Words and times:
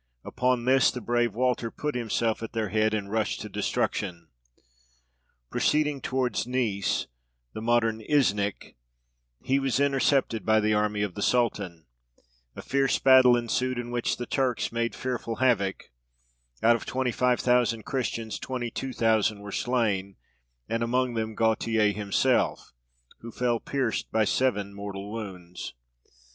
Upon 0.25 0.65
this, 0.65 0.89
the 0.89 0.99
brave 0.99 1.35
Walter 1.35 1.69
put 1.69 1.93
himself 1.93 2.41
at 2.41 2.53
their 2.53 2.69
head, 2.69 2.91
and 2.95 3.11
rushed 3.11 3.39
to 3.41 3.49
destruction. 3.49 4.29
Proceeding 5.51 6.01
towards 6.01 6.47
Nice, 6.47 7.05
the 7.53 7.61
modern 7.61 8.01
Isnik, 8.09 8.75
he 9.43 9.59
was 9.59 9.79
intercepted 9.79 10.43
by 10.43 10.59
the 10.59 10.73
army 10.73 11.03
of 11.03 11.13
the 11.13 11.21
sultan: 11.21 11.85
a 12.55 12.63
fierce 12.63 12.97
battle 12.97 13.37
ensued, 13.37 13.77
in 13.77 13.91
which 13.91 14.17
the 14.17 14.25
Turks 14.25 14.71
made 14.71 14.95
fearful 14.95 15.35
havoc; 15.35 15.91
out 16.63 16.75
of 16.75 16.87
twenty 16.87 17.11
five 17.11 17.39
thousand 17.39 17.85
Christians, 17.85 18.39
twenty 18.39 18.71
two 18.71 18.93
thousand 18.93 19.41
were 19.41 19.51
slain, 19.51 20.15
and 20.67 20.81
among 20.81 21.13
them 21.13 21.35
Gautier 21.35 21.91
himself, 21.91 22.73
who 23.19 23.31
fell 23.31 23.59
pierced 23.59 24.11
by 24.11 24.25
seven 24.25 24.73
mortal 24.73 25.11
wounds. 25.11 25.75